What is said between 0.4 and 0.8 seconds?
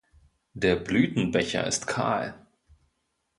Der